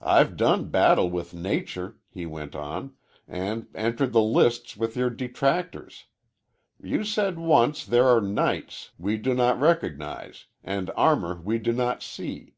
[0.00, 2.94] "I've done battle with nature," he went on,
[3.28, 6.06] "and entered the lists with your detractors.
[6.82, 12.02] You said once there are knights we do not recognize and armor we do not
[12.02, 12.54] see.